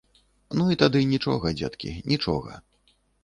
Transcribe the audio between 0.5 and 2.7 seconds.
Ну і тады нічога, дзеткі, нічога!